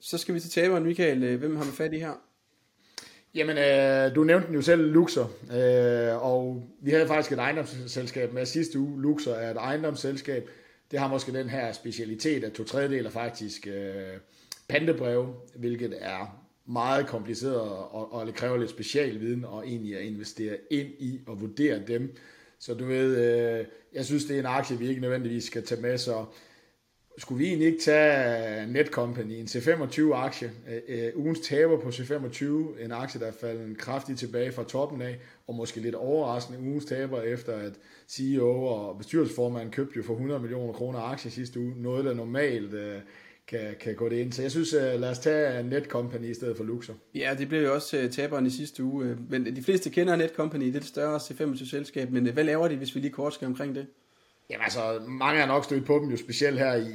Så 0.00 0.18
skal 0.18 0.34
vi 0.34 0.40
til 0.40 0.50
taberen, 0.50 0.84
Michael. 0.84 1.36
Hvem 1.36 1.56
har 1.56 1.64
vi 1.64 1.70
fat 1.70 1.92
i 1.92 1.98
her? 1.98 2.14
Jamen, 3.34 3.58
øh, 3.58 4.14
du 4.14 4.24
nævnte 4.24 4.46
den 4.46 4.54
jo 4.54 4.62
selv, 4.62 4.92
Luxor, 4.92 5.30
øh, 5.52 6.24
og 6.24 6.64
vi 6.80 6.90
havde 6.90 7.06
faktisk 7.06 7.32
et 7.32 7.38
ejendomsselskab 7.38 8.32
med 8.32 8.46
sidste 8.46 8.78
uge. 8.78 9.02
Luxor 9.02 9.32
er 9.32 9.50
et 9.50 9.56
ejendomsselskab. 9.56 10.50
Det 10.90 10.98
har 10.98 11.08
måske 11.08 11.32
den 11.32 11.48
her 11.48 11.72
specialitet, 11.72 12.44
at 12.44 12.52
to 12.52 12.64
tredjedeler 12.64 13.10
faktisk 13.10 13.66
øh, 13.66 14.18
pantebrev, 14.68 15.34
hvilket 15.54 15.98
er 16.00 16.39
meget 16.72 17.06
kompliceret 17.06 17.60
og, 17.60 18.12
og 18.12 18.26
det 18.26 18.34
kræver 18.34 18.56
lidt 18.56 18.70
specialviden 18.70 19.44
og 19.44 19.68
egentlig 19.68 19.96
at 19.98 20.04
investere 20.04 20.56
ind 20.70 20.88
i 20.98 21.20
og 21.26 21.40
vurdere 21.40 21.80
dem. 21.86 22.16
Så 22.58 22.74
du 22.74 22.84
ved, 22.84 23.16
øh, 23.16 23.66
jeg 23.92 24.04
synes, 24.04 24.24
det 24.24 24.36
er 24.36 24.40
en 24.40 24.46
aktie, 24.46 24.78
vi 24.78 24.88
ikke 24.88 25.00
nødvendigvis 25.00 25.44
skal 25.44 25.66
tage 25.66 25.80
med, 25.80 25.98
så 25.98 26.24
skulle 27.18 27.38
vi 27.38 27.46
egentlig 27.46 27.66
ikke 27.66 27.80
tage 27.80 28.66
Netcompany, 28.66 29.32
en 29.32 29.46
C25-aktie, 29.46 30.52
øh, 30.68 30.80
øh, 30.88 31.12
ugens 31.16 31.40
taber 31.40 31.80
på 31.80 31.88
C25, 31.88 32.44
en 32.84 32.92
aktie, 32.92 33.20
der 33.20 33.26
er 33.26 33.32
faldet 33.40 33.78
kraftigt 33.78 34.18
tilbage 34.18 34.52
fra 34.52 34.64
toppen 34.64 35.02
af, 35.02 35.18
og 35.46 35.54
måske 35.54 35.80
lidt 35.80 35.94
overraskende 35.94 36.60
ugens 36.60 36.84
taber 36.84 37.22
efter, 37.22 37.56
at 37.56 37.72
CEO 38.08 38.64
og 38.64 38.98
bestyrelsesformanden 38.98 39.70
købte 39.70 39.96
jo 39.96 40.02
for 40.02 40.12
100 40.12 40.40
millioner 40.40 40.72
kroner 40.72 40.98
aktie 40.98 41.30
sidste 41.30 41.60
uge, 41.60 41.74
noget 41.76 42.04
der 42.04 42.14
normalt 42.14 42.74
øh, 42.74 43.00
kan, 43.50 43.74
kan 43.80 43.94
gå 43.94 44.08
det 44.08 44.16
ind. 44.16 44.32
Så 44.32 44.42
jeg 44.42 44.50
synes, 44.50 44.74
uh, 44.74 44.80
lad 44.80 45.10
os 45.10 45.18
tage 45.18 45.62
Netcompany 45.62 46.30
i 46.30 46.34
stedet 46.34 46.56
for 46.56 46.64
Luxor. 46.64 46.94
Ja, 47.14 47.34
det 47.38 47.48
blev 47.48 47.62
jo 47.62 47.74
også 47.74 48.02
uh, 48.04 48.10
taberen 48.10 48.46
i 48.46 48.50
sidste 48.50 48.84
uge. 48.84 49.16
Men 49.28 49.56
de 49.56 49.62
fleste 49.62 49.90
kender 49.90 50.16
Netcompany, 50.16 50.66
det 50.66 50.74
er 50.76 50.80
et 50.80 50.84
større 50.86 51.16
C25-selskab. 51.16 52.10
Men 52.10 52.26
hvad 52.26 52.44
laver 52.44 52.68
de, 52.68 52.76
hvis 52.76 52.94
vi 52.94 53.00
lige 53.00 53.12
kort 53.12 53.34
skal 53.34 53.46
omkring 53.46 53.74
det? 53.74 53.86
Jamen 54.50 54.64
altså, 54.64 55.00
mange 55.08 55.40
har 55.40 55.46
nok 55.46 55.64
stødt 55.64 55.86
på 55.86 55.98
dem 55.98 56.10
jo 56.10 56.16
specielt 56.16 56.58
her 56.58 56.74
i, 56.74 56.90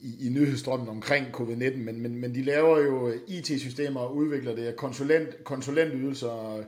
i, 0.00 0.26
i, 0.26 0.28
nyhedsstrømmen 0.28 0.88
omkring 0.88 1.26
covid-19, 1.26 1.76
men, 1.76 2.00
men, 2.00 2.16
men 2.16 2.34
de 2.34 2.42
laver 2.42 2.78
jo 2.78 3.12
IT-systemer 3.28 4.00
og 4.00 4.16
udvikler 4.16 4.54
det, 4.54 4.76
konsulent, 4.76 5.44
konsulentydelser, 5.44 6.64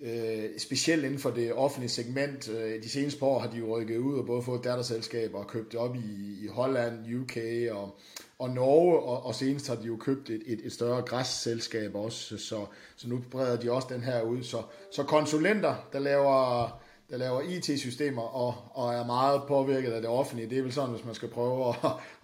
øh, 0.00 0.44
specielt 0.58 1.04
inden 1.04 1.18
for 1.18 1.30
det 1.30 1.52
offentlige 1.52 1.90
segment. 1.90 2.46
De 2.82 2.88
seneste 2.88 3.18
par 3.18 3.26
år 3.26 3.38
har 3.38 3.50
de 3.50 3.56
jo 3.56 3.78
rykket 3.78 3.96
ud 3.96 4.18
og 4.18 4.26
både 4.26 4.42
fået 4.42 4.64
datterselskaber 4.64 5.38
og 5.38 5.46
købt 5.46 5.74
op 5.74 5.96
i, 5.96 6.44
i 6.44 6.46
Holland, 6.46 7.20
UK 7.20 7.36
og, 7.70 7.98
og 8.44 8.50
Norge, 8.50 9.00
og, 9.00 9.26
og 9.26 9.34
senest 9.34 9.68
har 9.68 9.74
de 9.74 9.86
jo 9.86 9.96
købt 9.96 10.30
et, 10.30 10.42
et, 10.46 10.60
et 10.64 10.72
større 10.72 11.02
græsselskab 11.02 11.94
også, 11.94 12.38
så, 12.38 12.66
så 12.96 13.08
nu 13.08 13.24
breder 13.30 13.56
de 13.56 13.72
også 13.72 13.88
den 13.90 14.00
her 14.00 14.22
ud. 14.22 14.42
Så, 14.42 14.62
så 14.92 15.02
konsulenter, 15.02 15.74
der 15.92 15.98
laver, 15.98 16.68
der 17.10 17.16
laver 17.16 17.40
IT-systemer 17.40 18.22
og, 18.22 18.54
og 18.70 18.94
er 18.94 19.06
meget 19.06 19.42
påvirket 19.48 19.92
af 19.92 20.00
det 20.00 20.10
offentlige, 20.10 20.50
det 20.50 20.58
er 20.58 20.62
vel 20.62 20.72
sådan, 20.72 20.90
hvis 20.90 21.04
man 21.04 21.14
skal 21.14 21.28
prøve 21.28 21.68
at, 21.68 21.74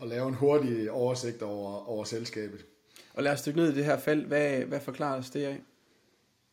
at 0.03 0.09
lave 0.09 0.29
en 0.29 0.35
hurtig 0.35 0.91
oversigt 0.91 1.43
over, 1.43 1.89
over 1.89 2.05
selskabet. 2.05 2.65
Og 3.15 3.23
lad 3.23 3.33
os 3.33 3.43
dykke 3.43 3.61
ned 3.61 3.73
i 3.73 3.75
det 3.75 3.85
her 3.85 3.99
felt. 3.99 4.27
Hvad, 4.27 4.59
hvad 4.61 4.81
forklares 4.81 5.31
det 5.31 5.45
af? 5.45 5.61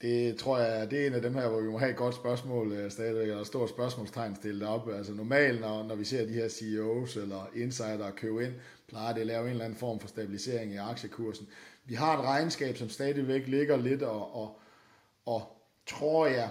Det 0.02 0.38
tror 0.38 0.58
jeg, 0.60 0.92
det 0.92 1.02
er 1.02 1.08
en 1.08 1.14
af 1.14 1.22
dem 1.22 1.34
her, 1.34 1.50
hvor 1.50 1.62
vi 1.62 1.68
må 1.68 1.78
have 1.78 1.92
et 1.92 1.98
godt 1.98 2.16
spørgsmål 2.16 2.72
uh, 2.72 2.92
stadigvæk, 2.92 3.30
og 3.30 3.42
et 3.42 3.48
stort 3.48 3.70
spørgsmålstegn 3.70 4.36
stillet 4.36 4.68
op. 4.68 4.90
Altså 4.90 5.14
normalt, 5.14 5.62
når, 5.62 5.84
når 5.84 5.96
vi 5.96 6.06
ser 6.06 6.26
de 6.26 6.34
her 6.34 6.50
CEOs 6.50 7.16
eller 7.16 7.50
insider 7.56 8.12
købe 8.12 8.46
ind, 8.46 8.54
plejer 8.88 9.14
det 9.14 9.22
at 9.22 9.28
lave 9.28 9.46
en 9.46 9.52
eller 9.52 9.66
anden 9.66 9.80
form 9.80 10.00
for 10.00 10.08
stabilisering 10.08 10.72
i 10.72 10.78
aktiekursen. 10.78 11.48
Vi 11.86 11.96
har 11.96 12.18
et 12.18 12.26
regnskab, 12.26 12.78
som 12.78 12.90
stadigvæk 12.90 13.48
ligger 13.48 13.78
lidt 13.78 14.04
og, 14.04 14.36
og, 14.36 14.60
og 15.26 15.44
tror 15.88 16.28
jeg 16.28 16.50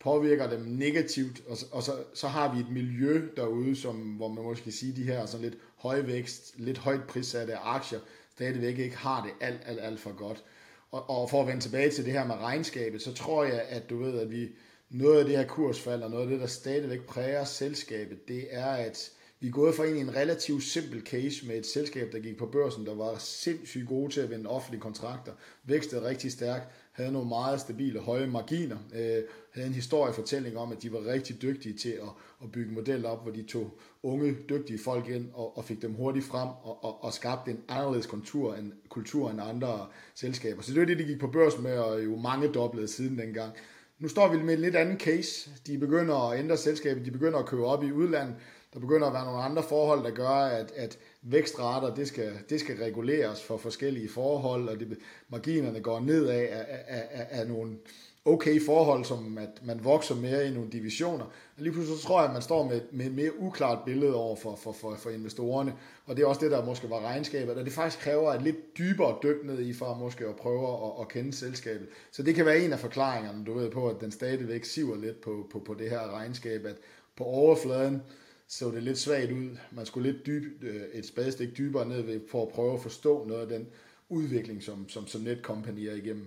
påvirker 0.00 0.50
dem 0.50 0.60
negativt, 0.60 1.42
og, 1.48 1.56
og 1.72 1.82
så, 1.82 1.92
så 2.14 2.28
har 2.28 2.54
vi 2.54 2.60
et 2.60 2.70
miljø 2.70 3.28
derude, 3.36 3.76
som, 3.76 3.96
hvor 3.96 4.28
man 4.28 4.44
måske 4.44 4.72
sige, 4.72 4.96
de 4.96 5.02
her 5.02 5.26
sådan 5.26 5.44
lidt 5.44 5.58
højvækst, 5.76 6.54
lidt 6.56 6.78
højt 6.78 7.04
prissatte 7.04 7.56
aktier, 7.56 8.00
stadigvæk 8.30 8.78
ikke 8.78 8.96
har 8.96 9.22
det 9.22 9.32
alt, 9.40 9.60
alt, 9.66 9.80
alt 9.80 10.00
for 10.00 10.12
godt. 10.12 10.44
Og, 10.92 11.10
og 11.10 11.30
for 11.30 11.40
at 11.40 11.46
vende 11.46 11.60
tilbage 11.60 11.90
til 11.90 12.04
det 12.04 12.12
her 12.12 12.26
med 12.26 12.34
regnskabet, 12.34 13.02
så 13.02 13.14
tror 13.14 13.44
jeg, 13.44 13.62
at 13.68 13.90
du 13.90 13.98
ved, 13.98 14.18
at 14.18 14.30
vi 14.30 14.48
noget 14.90 15.18
af 15.18 15.24
det 15.24 15.36
her 15.36 15.46
kursfald, 15.46 16.02
og 16.02 16.10
noget 16.10 16.24
af 16.24 16.30
det, 16.30 16.40
der 16.40 16.46
stadigvæk 16.46 17.06
præger 17.06 17.44
selskabet, 17.44 18.28
det 18.28 18.46
er, 18.50 18.66
at 18.66 19.10
vi 19.42 19.48
er 19.48 19.52
gået 19.52 19.74
fra 19.74 19.86
en, 19.86 19.96
en 19.96 20.16
relativt 20.16 20.62
simpel 20.62 21.00
case 21.00 21.46
med 21.46 21.56
et 21.56 21.66
selskab, 21.66 22.12
der 22.12 22.18
gik 22.18 22.36
på 22.36 22.46
børsen, 22.46 22.86
der 22.86 22.94
var 22.94 23.18
sindssygt 23.18 23.88
gode 23.88 24.12
til 24.12 24.20
at 24.20 24.30
vinde 24.30 24.50
offentlige 24.50 24.80
kontrakter, 24.80 25.32
vækstede 25.64 26.08
rigtig 26.08 26.32
stærkt, 26.32 26.68
havde 26.92 27.12
nogle 27.12 27.28
meget 27.28 27.60
stabile, 27.60 28.00
høje 28.00 28.26
marginer, 28.26 28.76
øh, 28.94 29.22
havde 29.52 29.68
en 29.68 29.74
historiefortælling 29.74 30.58
om, 30.58 30.72
at 30.72 30.82
de 30.82 30.92
var 30.92 31.06
rigtig 31.06 31.42
dygtige 31.42 31.76
til 31.76 31.88
at, 31.88 32.08
at 32.42 32.52
bygge 32.52 32.72
modeller 32.72 33.08
op, 33.08 33.22
hvor 33.22 33.32
de 33.32 33.42
tog 33.42 33.78
unge, 34.02 34.36
dygtige 34.48 34.78
folk 34.78 35.08
ind 35.08 35.28
og, 35.34 35.56
og 35.58 35.64
fik 35.64 35.82
dem 35.82 35.94
hurtigt 35.94 36.24
frem 36.24 36.48
og, 36.48 36.84
og, 36.84 37.04
og 37.04 37.12
skabte 37.12 37.50
en 37.50 37.60
anderledes 37.68 38.06
kultur 38.06 38.54
end, 38.54 38.72
kultur 38.88 39.30
end 39.30 39.40
andre 39.42 39.86
selskaber. 40.14 40.62
Så 40.62 40.72
det 40.72 40.80
var 40.80 40.86
det, 40.86 40.98
de 40.98 41.04
gik 41.04 41.20
på 41.20 41.28
børsen 41.28 41.62
med, 41.62 41.78
og 41.78 42.04
jo 42.04 42.16
mange 42.16 42.48
doblede 42.48 42.88
siden 42.88 43.18
dengang. 43.18 43.52
Nu 43.98 44.08
står 44.08 44.32
vi 44.32 44.42
med 44.42 44.54
en 44.54 44.60
lidt 44.60 44.76
anden 44.76 44.98
case. 44.98 45.50
De 45.66 45.78
begynder 45.78 46.30
at 46.30 46.38
ændre 46.38 46.56
selskabet, 46.56 47.04
de 47.04 47.10
begynder 47.10 47.38
at 47.38 47.46
købe 47.46 47.64
op 47.64 47.84
i 47.84 47.92
udlandet, 47.92 48.34
der 48.74 48.80
begynder 48.80 49.06
at 49.06 49.12
være 49.12 49.24
nogle 49.24 49.42
andre 49.42 49.62
forhold, 49.62 50.04
der 50.04 50.10
gør, 50.10 50.28
at, 50.28 50.72
at 50.76 50.98
vækstrater, 51.22 51.94
det 51.94 52.08
skal, 52.08 52.32
det 52.50 52.60
skal 52.60 52.76
reguleres 52.76 53.42
for 53.42 53.56
forskellige 53.56 54.08
forhold, 54.08 54.68
og 54.68 54.80
det, 54.80 54.98
marginerne 55.28 55.80
går 55.80 56.00
ned 56.00 56.26
af, 56.26 56.48
af, 56.88 57.04
af, 57.12 57.26
af 57.30 57.46
nogle 57.46 57.76
okay 58.24 58.60
forhold, 58.66 59.04
som 59.04 59.38
at 59.38 59.66
man 59.66 59.84
vokser 59.84 60.14
mere 60.14 60.48
i 60.48 60.50
nogle 60.50 60.70
divisioner. 60.70 61.24
Og 61.24 61.62
lige 61.62 61.72
pludselig 61.72 61.98
så 61.98 62.06
tror 62.06 62.20
jeg, 62.20 62.28
at 62.28 62.32
man 62.32 62.42
står 62.42 62.68
med, 62.68 62.80
med 62.90 63.06
et 63.06 63.14
mere 63.14 63.38
uklart 63.38 63.78
billede 63.84 64.14
over 64.14 64.36
for, 64.36 64.56
for, 64.56 64.72
for, 64.72 64.94
for 64.94 65.10
investorerne, 65.10 65.74
og 66.06 66.16
det 66.16 66.22
er 66.22 66.26
også 66.26 66.40
det, 66.40 66.50
der 66.50 66.64
måske 66.64 66.90
var 66.90 67.00
regnskabet, 67.00 67.56
og 67.56 67.64
det 67.64 67.72
faktisk 67.72 68.02
kræver 68.02 68.32
et 68.32 68.42
lidt 68.42 68.78
dybere 68.78 69.16
dyk 69.22 69.44
ned 69.44 69.60
i, 69.60 69.72
for 69.72 69.94
måske 69.94 70.26
at 70.26 70.36
prøve 70.36 70.86
at, 70.86 70.92
at 71.00 71.08
kende 71.08 71.32
selskabet. 71.32 71.88
Så 72.12 72.22
det 72.22 72.34
kan 72.34 72.46
være 72.46 72.60
en 72.60 72.72
af 72.72 72.78
forklaringerne, 72.78 73.44
du 73.44 73.54
ved 73.54 73.70
på, 73.70 73.88
at 73.88 74.00
den 74.00 74.12
stadigvæk 74.12 74.64
siver 74.64 74.96
lidt 74.96 75.20
på, 75.20 75.46
på, 75.52 75.58
på 75.58 75.74
det 75.74 75.90
her 75.90 76.16
regnskab, 76.16 76.64
at 76.64 76.76
på 77.16 77.24
overfladen, 77.24 78.02
så 78.48 78.70
det 78.70 78.82
lidt 78.82 78.98
svagt 78.98 79.32
ud. 79.32 79.56
Man 79.70 79.86
skulle 79.86 80.12
lidt 80.12 80.26
dyb, 80.26 80.64
øh, 80.64 80.82
et 80.92 81.06
spadestik 81.06 81.56
dybere 81.58 81.88
ned 81.88 82.02
ved, 82.02 82.20
for 82.30 82.46
at 82.46 82.48
prøve 82.48 82.74
at 82.74 82.80
forstå 82.80 83.24
noget 83.24 83.42
af 83.42 83.48
den 83.48 83.66
udvikling, 84.08 84.62
som, 84.62 84.88
som, 84.88 85.06
som 85.06 85.20
Netcompany 85.20 85.86
er 85.86 85.94
igennem. 85.94 86.26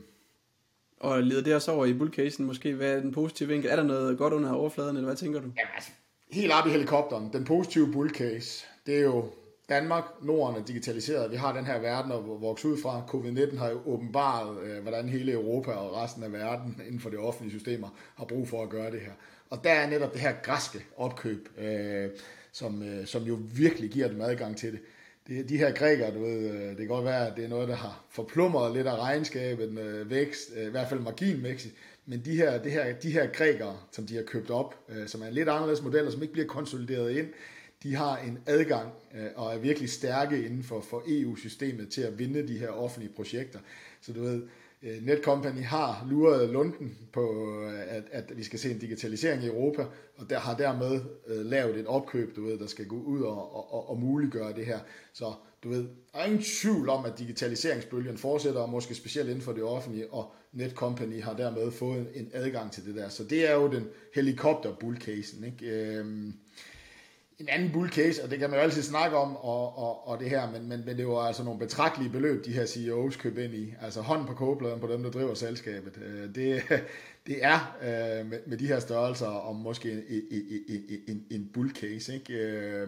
Og 1.00 1.24
leder 1.24 1.44
det 1.44 1.56
også 1.56 1.72
over 1.72 1.86
i 1.86 1.94
bullcasen 1.94 2.46
måske? 2.46 2.74
Hvad 2.74 2.94
er 2.94 3.00
den 3.00 3.12
positive 3.12 3.50
vinkel? 3.50 3.70
Er 3.72 3.76
der 3.76 3.84
noget 3.84 4.18
godt 4.18 4.34
under 4.34 4.52
overfladen, 4.52 4.96
eller 4.96 5.08
hvad 5.08 5.16
tænker 5.16 5.40
du? 5.40 5.46
Jamen 5.46 5.74
altså, 5.76 5.92
helt 6.32 6.52
op 6.52 6.68
i 6.68 6.70
helikopteren. 6.70 7.34
Den 7.34 7.46
positive 7.46 7.92
bullcase, 7.92 8.66
det 8.86 8.98
er 8.98 9.02
jo 9.02 9.30
Danmark, 9.70 10.04
Norden 10.22 10.62
er 10.62 10.66
digitaliseret. 10.66 11.32
Vi 11.32 11.36
har 11.36 11.54
den 11.54 11.66
her 11.66 11.80
verden 11.80 12.12
at 12.12 12.20
vokse 12.42 12.68
ud 12.68 12.78
fra. 12.82 13.04
Covid-19 13.08 13.58
har 13.58 13.70
jo 13.70 13.82
åbenbart, 13.86 14.58
øh, 14.64 14.82
hvordan 14.82 15.10
hele 15.10 15.32
Europa 15.32 15.72
og 15.72 15.96
resten 15.96 16.24
af 16.24 16.34
verden 16.34 16.82
inden 16.88 17.00
for 17.00 17.10
de 17.10 17.18
offentlige 17.18 17.60
systemer 17.60 17.88
har 18.16 18.26
brug 18.26 18.48
for 18.48 18.64
at 18.64 18.70
gøre 18.70 18.92
det 18.92 19.02
her. 19.02 19.12
Og 19.50 19.64
der 19.64 19.72
er 19.72 19.90
netop 19.90 20.14
det 20.14 20.22
her 20.22 20.34
græske 20.44 20.86
opkøb, 20.98 21.50
øh, 21.58 22.10
som, 22.52 22.84
øh, 22.84 23.06
som 23.06 23.24
jo 23.24 23.40
virkelig 23.56 23.90
giver 23.90 24.08
dem 24.08 24.22
adgang 24.22 24.58
til 24.58 24.72
det. 24.72 24.80
det 25.28 25.50
de 25.50 25.58
her 25.58 25.72
grækere, 25.72 26.14
du 26.14 26.20
ved, 26.20 26.50
øh, 26.50 26.70
det 26.70 26.78
kan 26.78 26.88
godt 26.88 27.06
være, 27.06 27.28
at 27.28 27.36
det 27.36 27.46
er 27.46 27.50
noget, 27.50 27.68
der 27.68 27.76
har 27.76 28.04
forplumret 28.10 28.74
lidt 28.74 28.88
af 28.88 28.98
regnskabet 28.98 29.74
med 29.74 30.04
vækst, 30.04 30.50
øh, 30.56 30.68
i 30.68 30.70
hvert 30.70 30.90
fald 30.90 31.00
marginvækst, 31.00 31.68
men 32.06 32.22
de 32.26 32.36
her, 32.36 32.62
det 32.62 32.72
her, 32.72 32.94
de 32.94 33.12
her 33.12 33.28
grækere, 33.28 33.78
som 33.92 34.08
de 34.08 34.16
har 34.16 34.24
købt 34.24 34.50
op, 34.50 34.76
øh, 34.90 35.08
som 35.08 35.22
er 35.22 35.26
en 35.26 35.34
lidt 35.34 35.50
anderledes 35.50 35.82
model, 35.82 36.06
og 36.06 36.12
som 36.12 36.22
ikke 36.22 36.34
bliver 36.34 36.48
konsolideret 36.48 37.12
ind, 37.12 37.28
de 37.84 37.96
har 37.96 38.18
en 38.18 38.40
adgang 38.46 38.92
øh, 39.16 39.26
og 39.36 39.54
er 39.54 39.58
virkelig 39.58 39.90
stærke 39.90 40.46
inden 40.46 40.64
for, 40.64 40.82
for 40.82 41.04
EU-systemet 41.08 41.90
til 41.90 42.02
at 42.02 42.20
vinde 42.20 42.48
de 42.48 42.58
her 42.58 42.70
offentlige 42.70 43.14
projekter. 43.14 43.60
Så 44.02 44.14
du 44.14 44.22
ved, 44.22 44.44
øh, 44.84 45.06
Netcompany 45.06 45.62
har 45.62 46.08
luret 46.10 46.50
Lunden 46.50 46.98
på, 47.14 47.54
øh, 47.64 47.80
at, 47.88 48.04
at 48.12 48.38
vi 48.38 48.44
skal 48.44 48.60
se 48.60 48.72
en 48.72 48.80
digitalisering 48.80 49.44
i 49.44 49.48
Europa, 49.48 49.86
og 50.18 50.30
der 50.30 50.40
har 50.40 50.58
dermed 50.58 51.02
øh, 51.28 51.46
lavet 51.46 51.80
et 51.80 51.88
opkøb, 51.88 52.36
du 52.36 52.46
ved, 52.46 52.60
der 52.60 52.68
skal 52.68 52.88
gå 52.88 52.96
ud 52.96 53.22
og, 53.22 53.56
og, 53.56 53.90
og 53.90 54.00
muliggøre 54.00 54.54
det 54.54 54.66
her. 54.66 54.80
Så 55.14 55.34
du 55.64 55.70
ved, 55.70 55.88
der 56.14 56.20
er 56.20 56.26
ingen 56.26 56.44
tvivl 56.62 56.90
om, 56.90 57.06
at 57.06 57.20
digitaliseringsbølgen 57.20 58.18
fortsætter, 58.18 58.62
og 58.62 58.70
måske 58.70 58.96
specielt 58.96 59.30
inden 59.30 59.42
for 59.44 59.54
det 59.54 59.64
offentlige, 59.64 60.14
og 60.14 60.34
Netcompany 60.54 61.22
har 61.22 61.34
dermed 61.34 61.72
fået 61.72 62.08
en 62.14 62.30
adgang 62.34 62.72
til 62.72 62.86
det 62.86 62.96
der. 62.96 63.10
Så 63.10 63.24
det 63.24 63.50
er 63.50 63.54
jo 63.54 63.72
den 63.72 63.88
helikopter-bullcasen, 64.14 65.44
ikke? 65.44 65.66
Øhm, 65.66 66.34
en 67.40 67.50
anden 67.50 67.72
bull 67.72 67.90
case, 67.90 68.24
og 68.24 68.30
det 68.30 68.40
kan 68.40 68.50
man 68.50 68.60
jo 68.60 68.64
altid 68.64 68.84
snakke 68.84 69.18
om, 69.18 69.36
og, 69.36 69.78
og, 69.78 70.08
og 70.08 70.20
det 70.20 70.30
her, 70.30 70.52
men, 70.52 70.70
men, 70.70 70.86
men 70.86 70.98
det 70.98 71.08
var 71.08 71.20
altså 71.20 71.44
nogle 71.44 71.60
betragtelige 71.60 72.12
beløb, 72.12 72.46
de 72.46 72.54
her 72.54 72.66
CEOs 72.66 73.16
køb 73.16 73.38
ind 73.38 73.54
i. 73.54 73.74
Altså 73.82 74.02
hånd 74.02 74.28
på 74.28 74.34
kogebladen 74.34 74.80
på 74.80 74.88
dem, 74.88 75.04
der 75.04 75.12
driver 75.12 75.34
selskabet. 75.34 75.98
Øh, 76.06 76.36
det, 76.36 76.64
det 77.28 77.46
er 77.46 77.78
øh, 77.82 78.26
med, 78.26 78.40
med 78.46 78.58
de 78.58 78.68
her 78.68 78.80
størrelser, 78.80 79.28
om 79.28 79.56
måske 79.56 79.92
en, 79.92 80.04
en, 80.68 81.04
en, 81.08 81.26
en 81.32 81.50
bull 81.54 81.70
case. 81.70 82.14
Ikke? 82.14 82.34
Øh, 82.34 82.88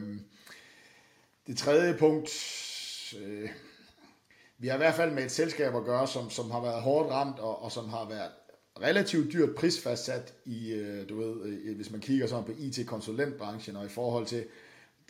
det 1.48 1.58
tredje 1.58 1.94
punkt, 1.94 2.30
vi 4.58 4.68
har 4.68 4.76
i 4.76 4.78
hvert 4.78 4.96
fald 4.96 5.12
med 5.12 5.24
et 5.24 5.32
selskab 5.32 5.76
at 5.76 5.84
gøre, 5.84 6.08
som, 6.08 6.30
som 6.30 6.52
har 6.52 6.62
været 6.62 6.82
hårdt 6.82 7.12
ramt, 7.12 7.40
og, 7.40 7.64
og 7.64 7.72
som 7.72 7.90
har 7.90 8.10
været 8.10 8.32
relativt 8.82 9.34
dyrt 9.34 9.56
prisfastsat 9.56 10.34
i, 10.46 10.72
øh, 10.74 11.10
du 11.10 11.20
ved, 11.20 11.46
øh, 11.46 11.58
øh, 11.66 11.76
hvis 11.76 11.92
man 11.92 12.02
kigger 12.02 12.28
sådan 12.28 12.46
på 12.46 12.52
IT-konsulentbranchen 12.58 13.76
og 13.76 13.86
i 13.86 13.90
forhold 13.90 14.26
til 14.26 14.44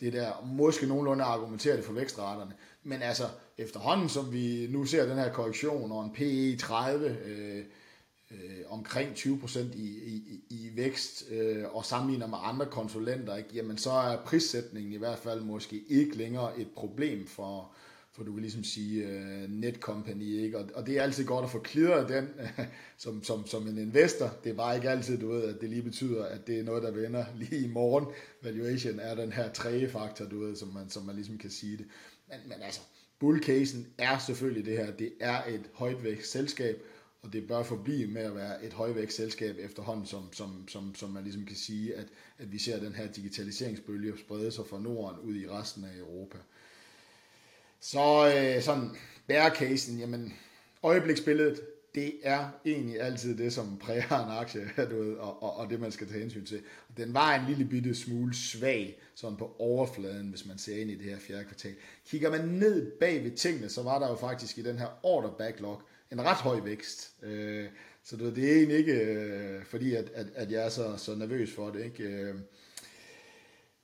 det 0.00 0.12
der, 0.12 0.32
måske 0.46 0.86
nogenlunde 0.86 1.24
argumenterer 1.24 1.76
det 1.76 1.84
for 1.84 1.92
vækstraterne. 1.92 2.52
Men 2.82 3.02
altså, 3.02 3.24
efterhånden 3.58 4.08
som 4.08 4.32
vi 4.32 4.66
nu 4.70 4.84
ser 4.84 5.06
den 5.06 5.18
her 5.18 5.32
korrektion 5.32 5.92
og 5.92 6.04
en 6.04 6.12
PE 6.12 6.56
30 6.56 7.16
øh, 7.24 7.64
øh, 8.30 8.36
omkring 8.68 9.12
20% 9.12 9.58
i, 9.58 9.86
i, 10.06 10.40
i 10.50 10.70
vækst 10.76 11.24
øh, 11.30 11.64
og 11.72 11.84
sammenligner 11.84 12.26
med 12.26 12.38
andre 12.42 12.66
konsulenter, 12.66 13.36
ikke, 13.36 13.50
jamen 13.54 13.78
så 13.78 13.90
er 13.90 14.16
prissætningen 14.16 14.92
i 14.92 14.96
hvert 14.96 15.18
fald 15.18 15.40
måske 15.40 15.82
ikke 15.88 16.16
længere 16.16 16.60
et 16.60 16.68
problem 16.76 17.26
for, 17.26 17.70
for 18.18 18.24
du 18.24 18.32
vil 18.32 18.42
ligesom 18.42 18.64
sige 18.64 19.06
uh, 19.06 19.50
Netcompany, 19.50 20.42
ikke? 20.42 20.58
Og, 20.58 20.68
og 20.74 20.86
det 20.86 20.98
er 20.98 21.02
altid 21.02 21.24
godt 21.24 21.44
at 21.44 21.50
få 21.50 21.58
klidret 21.58 22.08
den 22.08 22.28
som, 23.04 23.24
som, 23.24 23.46
som 23.46 23.68
en 23.68 23.78
investor. 23.78 24.36
Det 24.44 24.50
er 24.50 24.54
bare 24.54 24.76
ikke 24.76 24.90
altid, 24.90 25.18
du 25.18 25.28
ved, 25.28 25.44
at 25.44 25.60
det 25.60 25.70
lige 25.70 25.82
betyder, 25.82 26.24
at 26.24 26.46
det 26.46 26.58
er 26.58 26.62
noget, 26.62 26.82
der 26.82 26.90
vender 26.90 27.24
lige 27.40 27.64
i 27.64 27.68
morgen. 27.68 28.06
Valuation 28.42 29.00
er 29.00 29.14
den 29.14 29.32
her 29.32 29.52
tredje 29.52 29.88
faktor, 29.88 30.24
du 30.24 30.40
ved, 30.40 30.56
som 30.56 30.68
man, 30.68 30.90
som 30.90 31.02
man 31.02 31.14
ligesom 31.14 31.38
kan 31.38 31.50
sige 31.50 31.76
det. 31.76 31.86
Men, 32.28 32.38
men 32.44 32.62
altså, 32.62 32.80
bullcasen 33.18 33.86
er 33.98 34.18
selvfølgelig 34.18 34.66
det 34.66 34.76
her. 34.76 34.90
Det 34.90 35.12
er 35.20 35.44
et 35.44 35.70
højtvækst 35.72 36.32
selskab, 36.32 36.82
og 37.22 37.32
det 37.32 37.46
bør 37.46 37.62
forblive 37.62 38.06
med 38.06 38.22
at 38.22 38.34
være 38.34 38.64
et 38.64 38.72
højvækst 38.72 39.16
selskab 39.16 39.56
efterhånden, 39.58 40.06
som, 40.06 40.32
som, 40.32 40.68
som, 40.68 40.94
som 40.94 41.10
man 41.10 41.24
ligesom 41.24 41.46
kan 41.46 41.56
sige, 41.56 41.94
at, 41.94 42.06
at 42.38 42.52
vi 42.52 42.58
ser 42.58 42.80
den 42.80 42.94
her 42.94 43.12
digitaliseringsbølge 43.12 44.18
sprede 44.18 44.50
sig 44.50 44.66
fra 44.66 44.80
Norden 44.80 45.20
ud 45.20 45.34
i 45.34 45.48
resten 45.48 45.84
af 45.84 45.98
Europa. 45.98 46.38
Så 47.80 48.32
øh, 48.36 48.62
sådan, 48.62 48.90
bærecasen, 49.26 49.98
jamen, 49.98 50.34
øjebliksbilledet, 50.82 51.60
det 51.94 52.12
er 52.22 52.48
egentlig 52.66 53.00
altid 53.00 53.38
det, 53.38 53.52
som 53.52 53.78
præger 53.78 54.24
en 54.24 54.38
aktie, 54.38 54.70
du 54.90 55.02
ved, 55.02 55.14
og, 55.14 55.42
og, 55.42 55.56
og 55.56 55.70
det, 55.70 55.80
man 55.80 55.92
skal 55.92 56.08
tage 56.08 56.20
hensyn 56.20 56.44
til. 56.44 56.62
Den 56.96 57.14
var 57.14 57.34
en 57.34 57.46
lille 57.48 57.64
bitte 57.64 57.94
smule 57.94 58.34
svag, 58.34 59.00
sådan 59.14 59.36
på 59.36 59.56
overfladen, 59.58 60.28
hvis 60.28 60.46
man 60.46 60.58
ser 60.58 60.80
ind 60.80 60.90
i 60.90 60.94
det 60.94 61.04
her 61.04 61.18
fjerde 61.18 61.44
kvartal. 61.44 61.74
Kigger 62.06 62.30
man 62.30 62.48
ned 62.48 62.90
bag 63.00 63.24
ved 63.24 63.30
tingene, 63.30 63.68
så 63.68 63.82
var 63.82 63.98
der 63.98 64.08
jo 64.08 64.14
faktisk 64.14 64.58
i 64.58 64.62
den 64.62 64.78
her 64.78 64.88
order 65.02 65.30
backlog 65.30 65.82
en 66.12 66.22
ret 66.22 66.36
høj 66.36 66.60
vækst. 66.60 67.12
Øh, 67.22 67.66
så 68.04 68.16
du 68.16 68.24
ved, 68.24 68.34
det 68.34 68.50
er 68.50 68.56
egentlig 68.56 68.78
ikke, 68.78 68.92
øh, 68.92 69.64
fordi 69.64 69.94
at, 69.94 70.10
at, 70.14 70.26
at 70.34 70.50
jeg 70.50 70.64
er 70.64 70.68
så, 70.68 70.96
så 70.96 71.14
nervøs 71.14 71.52
for 71.54 71.70
det. 71.70 71.84
Ikke? 71.84 72.02
Øh, 72.02 72.34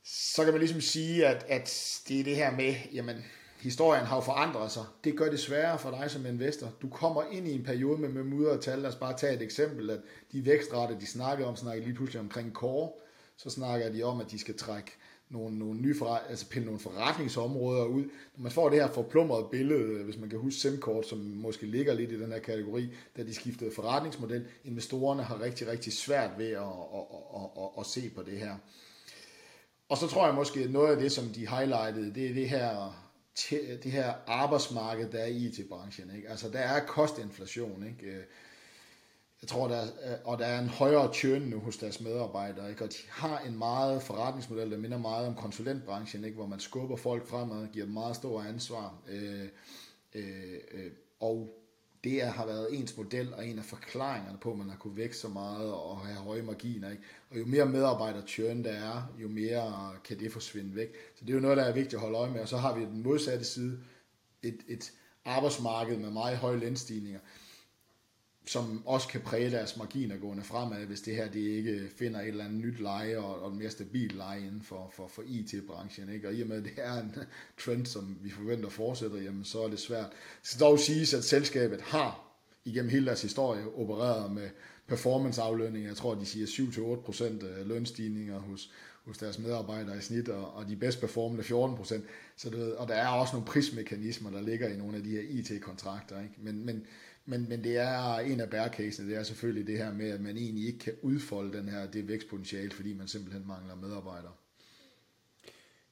så 0.05 0.45
kan 0.45 0.53
man 0.53 0.61
ligesom 0.61 0.81
sige, 0.81 1.27
at, 1.27 1.45
at 1.49 2.01
det 2.09 2.21
er 2.21 2.25
det 2.25 2.37
her 2.37 2.51
med, 2.51 2.75
jamen, 2.93 3.25
historien 3.64 4.04
har 4.04 4.16
jo 4.16 4.21
forandret 4.21 4.71
sig. 4.71 4.85
Det 5.04 5.16
gør 5.16 5.30
det 5.30 5.40
sværere 5.40 5.78
for 5.78 5.90
dig 5.90 6.11
som 6.11 6.26
investor. 6.26 6.73
Du 6.83 6.88
kommer 6.88 7.23
ind 7.30 7.49
i 7.49 7.54
en 7.54 7.62
periode 7.62 7.99
med, 7.99 8.09
med 8.09 8.23
mudder 8.23 8.52
og 8.52 8.61
tal. 8.61 8.78
Lad 8.78 8.90
os 8.90 8.97
bare 8.97 9.16
tage 9.16 9.35
et 9.35 9.42
eksempel, 9.42 9.90
at 9.90 10.00
de 10.33 10.47
vækstrater, 10.47 10.99
de 10.99 11.06
snakker 11.06 11.47
om, 11.47 11.56
snakker 11.56 11.85
lige 11.85 11.94
pludselig 11.94 12.21
omkring 12.21 12.52
core. 12.52 12.90
Så 13.37 13.50
snakker 13.50 13.92
de 13.92 14.02
om, 14.02 14.21
at 14.21 14.30
de 14.30 14.38
skal 14.38 14.56
trække 14.56 14.90
nogle, 15.30 15.59
nogle 15.59 15.80
nye 15.80 15.99
forret, 15.99 16.21
altså 16.28 16.49
pille 16.49 16.66
nogle 16.66 16.80
forretningsområder 16.80 17.85
ud. 17.85 18.02
Når 18.37 18.42
man 18.42 18.52
får 18.52 18.68
det 18.68 18.80
her 18.80 18.88
forplumrede 18.88 19.49
billede, 19.50 20.04
hvis 20.04 20.18
man 20.18 20.30
kan 20.30 20.38
huske 20.38 20.61
SimCorp, 20.61 21.04
som 21.04 21.18
måske 21.18 21.66
ligger 21.66 21.94
lidt 21.94 22.12
i 22.12 22.21
den 22.21 22.33
her 22.33 22.38
kategori, 22.38 22.88
da 23.16 23.23
de 23.23 23.35
skiftede 23.35 23.71
forretningsmodel, 23.75 24.47
investorerne 24.64 25.23
har 25.23 25.40
rigtig, 25.40 25.68
rigtig 25.68 25.92
svært 25.92 26.30
ved 26.38 26.50
at, 26.50 26.62
at, 26.62 27.04
at, 27.37 27.62
at, 27.62 27.68
at 27.78 27.87
se 27.87 28.11
på 28.11 28.23
det 28.23 28.38
her. 28.38 28.54
Og 29.88 29.97
så 29.97 30.06
tror 30.06 30.26
jeg 30.26 30.35
måske, 30.35 30.61
at 30.61 30.71
noget 30.71 30.92
af 30.94 31.00
det, 31.00 31.12
som 31.12 31.25
de 31.25 31.49
highlightede, 31.49 32.14
det 32.14 32.30
er 32.30 32.35
det 32.35 32.49
her 32.49 33.04
det 33.83 33.93
her 33.93 34.14
arbejdsmarked, 34.26 35.11
der 35.11 35.19
er 35.19 35.26
i 35.26 35.37
IT-branchen. 35.37 36.17
Ikke? 36.17 36.29
Altså, 36.29 36.49
der 36.49 36.59
er 36.59 36.87
kostinflation, 36.87 37.87
ikke? 37.87 38.17
Øh, 38.17 38.25
jeg 39.43 39.49
tror, 39.49 39.69
der 39.69 39.76
er, 39.76 39.85
øh, 39.85 40.19
og 40.25 40.38
der 40.38 40.47
er 40.47 40.59
en 40.59 40.69
højere 40.69 41.14
churn 41.14 41.43
nu 41.43 41.59
hos 41.59 41.76
deres 41.76 42.00
medarbejdere, 42.00 42.71
ikke? 42.71 42.85
og 42.85 42.91
de 42.91 42.99
har 43.09 43.38
en 43.38 43.59
meget 43.59 44.03
forretningsmodel, 44.03 44.71
der 44.71 44.79
minder 44.79 44.99
meget 44.99 45.26
om 45.26 45.35
konsulentbranchen, 45.35 46.25
ikke? 46.25 46.37
hvor 46.37 46.47
man 46.47 46.61
skubber 46.61 46.97
folk 46.97 47.26
fremad 47.26 47.62
og 47.62 47.69
giver 47.69 47.85
dem 47.85 47.95
meget 47.95 48.17
store 48.17 48.49
ansvar. 48.49 48.95
Øh, 49.09 49.49
øh, 50.14 50.59
øh, 50.73 50.91
og 51.21 51.63
det 52.05 52.23
har 52.23 52.47
været 52.47 52.79
ens 52.79 52.97
model 52.97 53.35
og 53.35 53.47
en 53.47 53.59
af 53.59 53.65
forklaringerne 53.65 54.39
på, 54.39 54.53
at 54.53 54.59
man 54.59 54.71
har 54.71 54.77
kunne 54.77 54.97
vækse 54.97 55.21
så 55.21 55.29
meget 55.29 55.73
og 55.73 55.99
have 55.99 56.17
høje 56.17 56.43
marginer. 56.43 56.91
Ikke? 56.91 57.03
Og 57.31 57.39
jo 57.39 57.47
mere 57.47 57.67
medarbejder 57.67 58.27
churn 58.27 58.65
der 58.65 58.71
er, 58.71 59.13
jo 59.23 59.29
mere 59.29 59.93
kan 60.05 60.19
det 60.19 60.33
forsvinde 60.33 60.77
væk. 60.77 60.89
Så 61.15 61.25
det 61.25 61.31
er 61.31 61.35
jo 61.35 61.41
noget, 61.41 61.57
der 61.57 61.63
er 61.63 61.73
vigtigt 61.73 61.95
at 61.95 62.01
holde 62.01 62.19
øje 62.19 62.31
med. 62.31 62.41
Og 62.41 62.49
så 62.49 62.57
har 62.57 62.75
vi 62.79 62.85
den 62.85 63.03
modsatte 63.03 63.45
side, 63.45 63.79
et, 64.43 64.59
et 64.69 64.93
arbejdsmarked 65.25 65.97
med 65.97 66.11
meget 66.11 66.37
høje 66.39 66.59
lønstigninger 66.59 67.21
som 68.47 68.83
også 68.87 69.09
kan 69.09 69.21
præge 69.21 69.51
deres 69.51 69.77
marginer 69.77 70.17
gående 70.17 70.45
fremad, 70.45 70.87
hvis 70.87 71.01
det 71.01 71.17
her 71.17 71.31
det 71.31 71.41
ikke 71.41 71.89
finder 71.97 72.21
et 72.21 72.29
eller 72.29 72.45
andet 72.45 72.65
nyt 72.65 72.81
leje 72.81 73.19
og, 73.19 73.43
og 73.43 73.53
en 73.53 73.59
mere 73.59 73.71
stabil 73.71 74.13
leje 74.15 74.41
inden 74.41 74.63
for, 74.63 74.91
for, 74.93 75.09
for 75.09 75.23
IT-branchen. 75.27 76.13
Ikke? 76.13 76.29
Og 76.29 76.35
i 76.35 76.43
og 76.43 76.49
med, 76.49 76.57
at 76.57 76.65
det 76.65 76.73
er 76.77 77.01
en 77.01 77.15
trend, 77.65 77.87
som 77.87 78.19
vi 78.23 78.31
forventer 78.31 78.69
fortsætter, 78.69 79.23
jamen, 79.23 79.45
så 79.45 79.63
er 79.65 79.69
det 79.69 79.79
svært. 79.79 80.11
Det 80.11 80.49
skal 80.49 80.61
dog 80.61 80.79
siges, 80.79 81.15
at 81.15 81.25
selskabet 81.25 81.81
har 81.81 82.25
igennem 82.65 82.91
hele 82.91 83.07
deres 83.07 83.23
historie 83.23 83.75
opereret 83.77 84.33
med 84.33 84.49
performanceaflønning. 84.87 85.87
Jeg 85.87 85.97
tror, 85.97 86.15
de 86.15 86.27
siger 86.27 86.47
7-8% 86.47 87.47
øh, 87.47 87.67
lønstigninger 87.67 88.39
hos, 88.39 88.71
hos 89.05 89.19
deres 89.19 89.39
medarbejdere 89.39 89.99
i 89.99 90.01
snit, 90.01 90.29
og, 90.29 90.55
og 90.55 90.69
de 90.69 90.77
bedst 90.77 91.01
performende 91.01 91.45
14%. 91.45 92.01
Så 92.37 92.51
det, 92.51 92.75
og 92.75 92.89
der 92.89 92.95
er 92.95 93.09
også 93.09 93.33
nogle 93.33 93.47
prismekanismer, 93.47 94.31
der 94.31 94.41
ligger 94.41 94.69
i 94.69 94.77
nogle 94.77 94.97
af 94.97 95.03
de 95.03 95.11
her 95.11 95.23
IT-kontrakter. 95.29 96.23
Ikke? 96.23 96.35
Men, 96.39 96.67
men 96.67 96.87
men, 97.26 97.49
men 97.49 97.64
det 97.64 97.76
er 97.76 98.19
en 98.19 98.40
af 98.40 98.50
bærecasene, 98.50 99.09
det 99.09 99.19
er 99.19 99.23
selvfølgelig 99.23 99.66
det 99.66 99.78
her 99.78 99.93
med, 99.93 100.11
at 100.11 100.21
man 100.21 100.37
egentlig 100.37 100.66
ikke 100.66 100.78
kan 100.78 100.93
udfolde 101.02 101.59
den 101.59 101.69
her, 101.69 101.87
det 101.87 102.09
vækstpotentiale, 102.09 102.71
fordi 102.71 102.95
man 102.95 103.09
simpelthen 103.09 103.47
mangler 103.47 103.75
medarbejdere. 103.75 104.33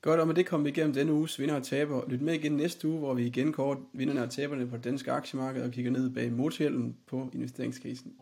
Godt, 0.03 0.21
og 0.21 0.27
med 0.27 0.35
det 0.35 0.47
kommer 0.47 0.65
vi 0.65 0.71
igennem 0.71 0.95
denne 0.95 1.13
uges 1.13 1.39
vinder 1.39 1.55
og 1.55 1.63
taber. 1.63 2.09
Lyt 2.09 2.21
med 2.21 2.35
igen 2.35 2.53
næste 2.53 2.89
uge, 2.89 2.99
hvor 2.99 3.15
vi 3.15 3.27
igen 3.27 3.53
kort 3.53 3.79
vinderne 3.93 4.23
og 4.23 4.31
taberne 4.31 4.67
på 4.67 4.77
det 4.77 4.85
danske 4.85 5.13
aktiemarked 5.13 5.63
og 5.63 5.71
kigger 5.71 5.91
ned 5.91 6.11
bag 6.11 6.33
motorhjelmen 6.33 6.97
på 7.07 7.31
investeringskrisen. 7.35 8.13